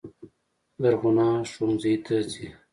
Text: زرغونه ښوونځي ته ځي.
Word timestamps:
زرغونه 0.81 1.25
ښوونځي 1.51 1.93
ته 2.05 2.15
ځي. 2.31 2.47